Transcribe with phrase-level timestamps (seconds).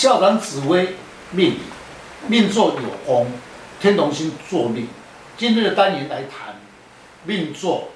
[0.00, 0.94] 校长紫微
[1.32, 1.58] 命理，
[2.26, 3.26] 命座有功，
[3.78, 4.88] 天同星坐命。
[5.36, 6.54] 今天的单元来谈
[7.24, 7.90] 命座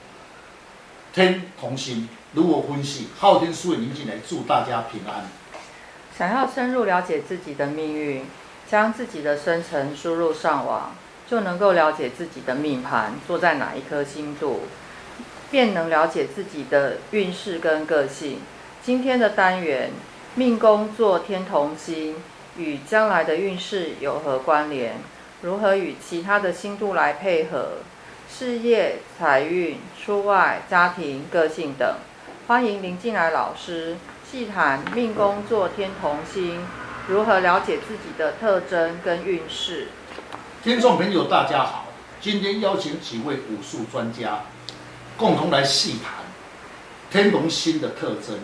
[1.14, 3.08] 天同星如何分析？
[3.18, 5.24] 昊天书院林进来祝大家平安。
[6.18, 8.26] 想要深入了解自己的命运，
[8.70, 10.94] 将自己的生辰输入上网，
[11.26, 14.64] 就能够了解自己的命盘坐在哪一颗星度，
[15.50, 18.40] 便能了解自己的运势跟个性。
[18.82, 19.90] 今天的单元
[20.36, 22.16] 命宫坐天同星
[22.58, 24.96] 与将来的运势有何关联？
[25.42, 27.74] 如何与其他的星度来配合？
[28.28, 31.98] 事业、财运、出外、家庭、个性等，
[32.48, 33.96] 欢迎林进来老师
[34.28, 36.66] 细谈命宫坐天同星，
[37.06, 39.86] 如何了解自己的特征跟运势。
[40.64, 41.86] 听众朋友，大家好，
[42.20, 44.40] 今天邀请几位武术专家，
[45.16, 46.24] 共同来细谈
[47.08, 48.36] 天同星的特征。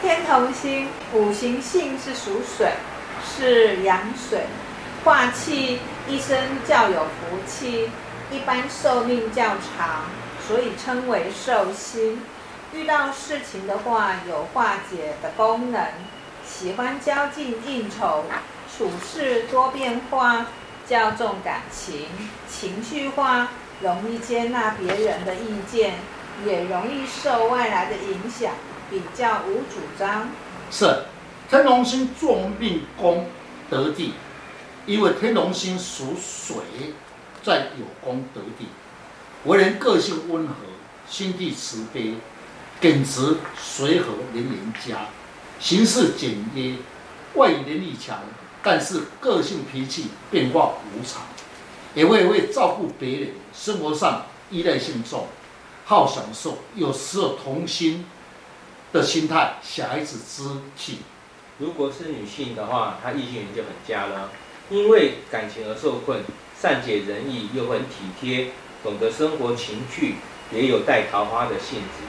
[0.00, 2.72] 天同星五行性是属水，
[3.24, 4.40] 是阳水。
[5.04, 7.90] 化气一生较有福气，
[8.30, 10.04] 一般寿命较长，
[10.46, 12.22] 所以称为寿星。
[12.72, 15.86] 遇到事情的话，有化解的功能。
[16.46, 18.24] 喜欢交际应酬，
[18.76, 20.46] 处事多变化，
[20.88, 22.06] 较重感情，
[22.48, 23.48] 情绪化，
[23.80, 25.94] 容易接纳别人的意见，
[26.46, 28.52] 也容易受外来的影响，
[28.92, 30.28] 比较无主张。
[30.70, 31.04] 是，
[31.48, 33.26] 天龙星坐命宫
[33.70, 34.12] 得地。
[34.84, 36.56] 因为天龙星属水，
[37.40, 38.66] 在有功得地，
[39.44, 40.54] 为人个性温和，
[41.08, 42.16] 心地慈悲，
[42.80, 45.06] 耿直随和，廉廉家，
[45.60, 46.74] 行事简约，
[47.34, 48.18] 外语能力强，
[48.60, 51.22] 但是个性脾气变化无常，
[51.94, 55.28] 也会会照顾别人，生活上依赖性重，
[55.84, 58.04] 好享受，有时候同心
[58.92, 60.98] 的心态，小孩子之气。
[61.58, 64.30] 如果是女性的话，她异性缘就很佳了。
[64.68, 66.20] 因为感情而受困，
[66.60, 68.48] 善解人意，又很体贴，
[68.82, 70.16] 懂得生活情趣，
[70.52, 72.04] 也有带桃花的性质。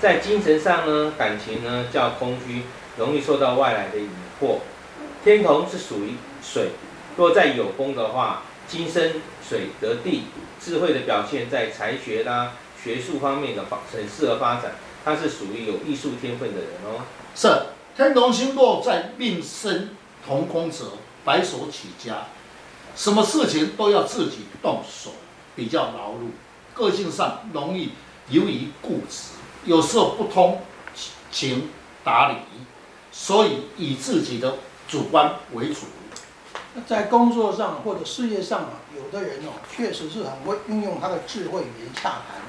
[0.00, 2.62] 在精神上呢，感情呢较空虚，
[2.98, 4.10] 容易受到外来的引
[4.40, 4.58] 惑。
[5.24, 6.70] 天同是属于水，
[7.16, 10.24] 若在有功的话，金生水得地，
[10.60, 12.52] 智慧的表现在才学啦、
[12.82, 14.72] 学术方面的发很适合发展。
[15.06, 17.00] 他是属于有艺术天分的人哦。
[17.34, 17.48] 是
[17.96, 19.88] 天同星落在命生
[20.26, 20.90] 同宫者。
[21.24, 22.18] 白手起家，
[22.94, 25.10] 什么事情都要自己动手，
[25.56, 26.30] 比较劳碌。
[26.72, 27.90] 个性上容易
[28.28, 29.30] 由于固执，
[29.64, 30.60] 有时候不通
[31.32, 31.68] 情
[32.04, 32.36] 达理，
[33.10, 35.80] 所以以自己的主观为主。
[36.86, 42.40] 在工作上或者事业上啊，有的人哦，确实是很会运用他的智慧语言洽谈。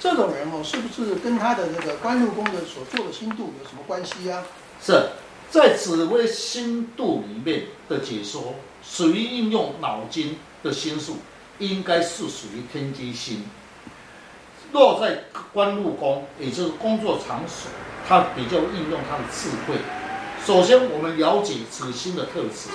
[0.00, 4.44] 这种人哦，是不是跟他的这个官禄宫的所做的星度有什么关系啊？
[4.82, 5.08] 是。
[5.50, 11.16] 在紫微星度里面的解说，属于应用脑筋的星数，
[11.58, 13.44] 应该是属于天机星。
[14.72, 17.70] 落在官禄宫，也就是工作场所，
[18.06, 19.78] 它比较应用它的智慧。
[20.44, 22.68] 首先，我们了解此星的特质。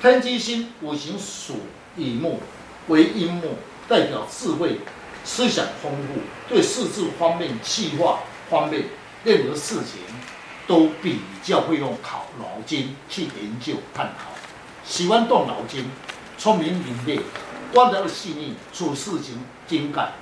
[0.00, 1.56] 天机星五行属
[1.94, 2.40] 乙木，
[2.88, 4.80] 为阴木，代表智慧、
[5.26, 8.84] 思想丰富，对事事方面、计划方面
[9.24, 10.00] 任何事情。
[10.68, 14.32] 都比较会用考脑筋去研究探讨，
[14.82, 15.88] 喜欢动脑筋，
[16.36, 17.20] 聪明敏锐，
[17.72, 20.14] 观察细腻，处事情精干。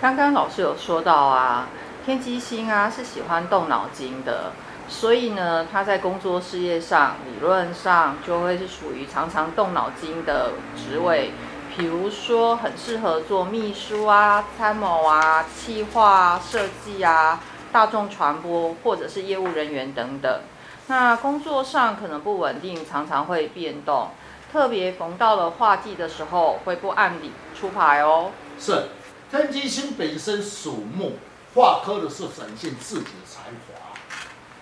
[0.00, 1.68] 刚刚老师有说到啊，
[2.04, 4.50] 天机星啊是喜欢动脑筋的，
[4.88, 11.30] 所以呢，他在工作事业上理论上就会是属于常常动脑筋的职位，
[11.78, 17.40] 比如说很适合做秘书啊、参谋啊、企划啊、设计啊。
[17.70, 20.40] 大众传播或者是业务人员等等，
[20.86, 24.08] 那工作上可能不稳定，常常会变动，
[24.50, 28.30] 特别逢到了化忌的时候，会不按理出牌哦。
[28.58, 28.86] 是，
[29.30, 31.18] 天机星本身属木，
[31.54, 33.78] 化科的是展现自己的才华，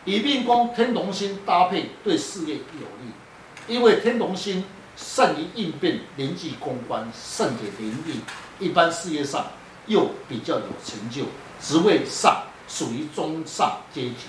[0.04, 3.12] 以命宫天同星搭配对事业有利，
[3.68, 4.64] 因为天同星
[4.96, 8.20] 善于应变、人际公关、善解人意，
[8.58, 9.46] 一般事业上
[9.86, 11.26] 又比较有成就，
[11.60, 12.42] 职位上。
[12.68, 14.26] 属于中上阶级。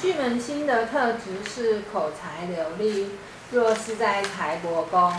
[0.00, 3.08] 巨门星的特质是口才流利，
[3.50, 5.12] 若是在财帛宫，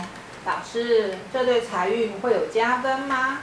[0.46, 3.40] 老师，这对财运会有加分吗？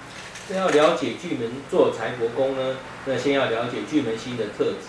[0.52, 4.88] 要了解巨门做财帛宫呢，那先要了解巨门星的特质。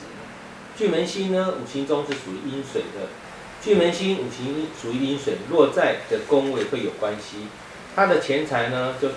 [0.75, 3.09] 巨门星呢，五行中是属于阴水的。
[3.67, 7.49] 巨门星五行属于阴水，落在的宫位会有关系。
[7.97, 9.09] 他的钱财呢，就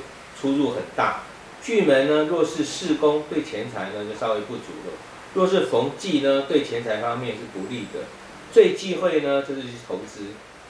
[0.41, 1.19] 出入很大。
[1.61, 4.93] 巨门呢，若是巳宫，对钱财呢就稍微不足了；
[5.35, 7.99] 若是逢忌呢，对钱财方面是不利的。
[8.51, 10.21] 最忌讳呢，就是去投资，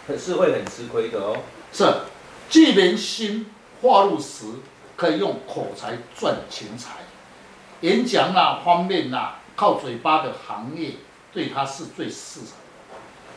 [0.06, 1.38] 可是会很吃亏的哦。
[1.72, 1.86] 是，
[2.50, 3.46] 巨门星
[3.82, 4.44] 化入时，
[4.98, 6.98] 可以用口才赚钱财，
[7.80, 10.96] 演讲啊方面啊，靠嘴巴的行业
[11.32, 12.48] 对他是最适合。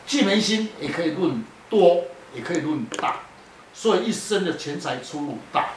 [0.05, 2.03] 忌门星也可以论多，
[2.35, 3.21] 也可以论大，
[3.73, 5.69] 所以一生的钱财出入大，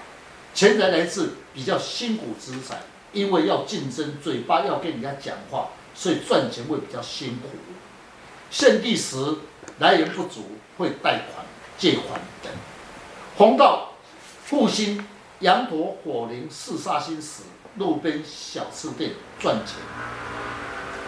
[0.53, 2.81] 钱财来自比较辛苦之财，
[3.13, 7.49] 因为要竞争，嘴巴要跟人家讲话，所以赚钱会比较辛苦。
[8.51, 9.17] 献帝时
[9.79, 11.47] 来源不足，会贷款、
[11.79, 12.53] 借款等。
[13.37, 13.93] 红到
[14.45, 15.07] 福星、
[15.41, 17.43] 羊驼、火铃四煞星时，
[17.77, 19.77] 路边小吃店赚钱；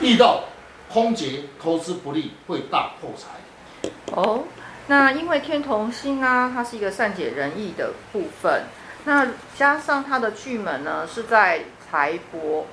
[0.01, 0.45] 遇到
[0.93, 3.91] 空劫，投资不利，会大破财。
[4.13, 4.45] 哦，
[4.87, 8.65] 那因为天同星啊，它是一个善解人意的部分，
[9.05, 9.27] 那
[9.57, 12.65] 加上它的巨门呢是在财帛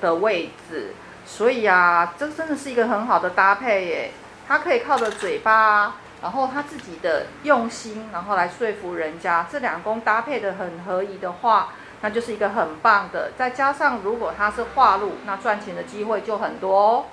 [0.00, 0.94] 的位置。
[1.26, 4.10] 所以啊，这真的是一个很好的搭配耶。
[4.46, 9.46] 他可以靠着嘴巴，然后他自己的用心，然后来说服人家。
[9.50, 11.72] 这两宫搭配得很合宜的话，
[12.02, 13.32] 那就是一个很棒的。
[13.38, 17.04] 再加上如果他是化禄，那赚钱的机会就很多哦。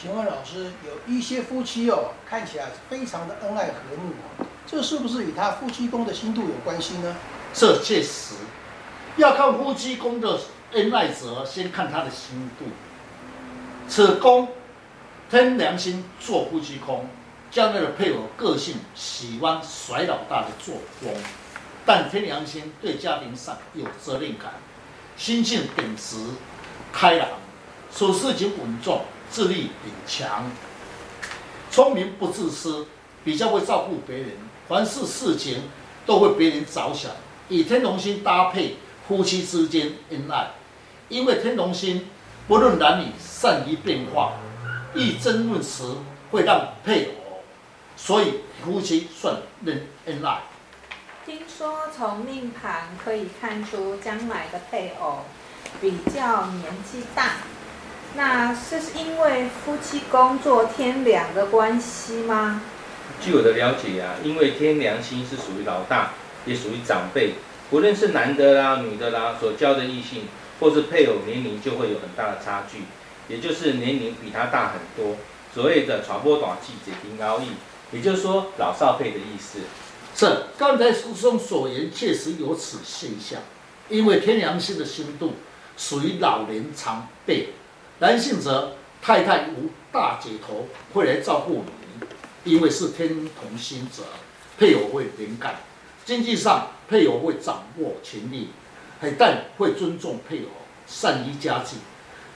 [0.00, 7.14] 请问老师，有一些夫妻哦，看起来非常的恩爱和睦哦，这是不是与他夫妻宫的星度有关系呢？
[7.52, 8.36] 这确实，
[9.16, 10.40] 要看夫妻宫的
[10.72, 12.64] 恩爱者，先看他的星度。
[13.90, 14.48] 此宫
[15.28, 17.06] 天良心做夫妻宫，
[17.50, 21.12] 将来的配偶个性喜欢甩老大的作风，
[21.84, 24.54] 但天良心对家庭上有责任感，
[25.18, 26.16] 心性耿直、
[26.90, 27.28] 开朗，
[27.94, 30.50] 处事情稳重，自立很强，
[31.70, 32.86] 聪明不自私，
[33.24, 34.30] 比较会照顾别人，
[34.68, 35.62] 凡事事情
[36.04, 37.12] 都为别人着想。
[37.48, 38.76] 以天龙星搭配
[39.08, 40.50] 夫妻之间恩爱，
[41.08, 42.06] 因为天龙星。
[42.48, 44.32] 不论男女，善于变化，
[44.92, 45.84] 易争论时
[46.32, 47.44] 会让配偶，
[47.96, 49.36] 所以夫妻算
[49.66, 50.40] 恩恩爱。
[51.24, 55.20] 听说从命盘可以看出将来的配偶
[55.80, 57.34] 比较年纪大，
[58.14, 62.62] 那是因为夫妻工作天梁的关系吗？
[63.20, 66.12] 据我的了解、啊，因为天梁星是属于老大，
[66.46, 67.34] 也属于长辈，
[67.70, 70.24] 无论是男的啦、女的啦，所交的异性。
[70.60, 72.82] 或是配偶年龄就会有很大的差距，
[73.28, 75.16] 也就是年龄比他大很多，
[75.54, 77.52] 所谓的传播短气、解铃高义，
[77.92, 79.60] 也就是说老少配的意思。
[80.14, 83.40] 是，刚才书中所言确实有此现象，
[83.88, 85.32] 因为天梁星的星度
[85.78, 87.54] 属于老年长辈，
[88.00, 91.64] 男性则太太无大姐头会来照顾
[92.44, 94.02] 你，因为是天同星者，
[94.58, 95.56] 配偶会敏感，
[96.04, 98.48] 经济上配偶会掌握权力。
[99.18, 100.48] 但会尊重配偶，
[100.86, 101.76] 善于家计，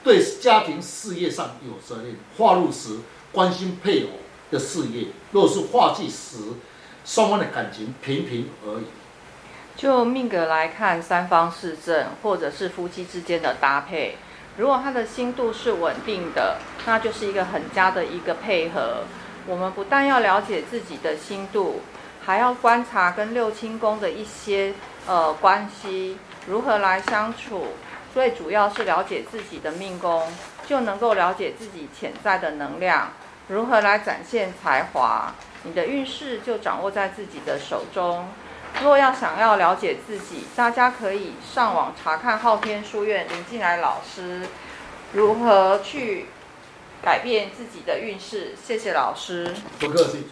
[0.03, 2.15] 对家庭事业上有责任。
[2.37, 2.97] 化禄时
[3.31, 4.09] 关心配偶
[4.49, 6.37] 的事业，若是化忌时，
[7.05, 8.85] 双方的感情平平而已。
[9.77, 14.17] 就命格来看，三方四正或者是夫妻之间的搭配，
[14.57, 19.03] 如果他的星度是稳定的，那就是一个很佳的一个配合。
[19.47, 21.81] 我们不但要了解自己的星度，
[22.25, 24.73] 还要观察跟六亲宫的一些
[25.05, 26.17] 呃关系。
[26.47, 27.67] 如何来相处？
[28.13, 30.25] 最主要是了解自己的命宫，
[30.65, 33.09] 就能够了解自己潜在的能量。
[33.49, 35.33] 如何来展现才华？
[35.63, 38.25] 你的运势就掌握在自己的手中。
[38.83, 44.41] 若要想要了解自己，大家可以上网查看昊天书院林进来老师
[45.13, 46.25] 如何去
[47.01, 48.53] 改变自己的运势。
[48.61, 49.53] 谢谢老师。
[49.79, 50.25] 不客气。